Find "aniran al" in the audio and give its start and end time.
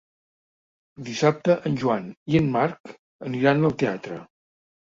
3.29-3.81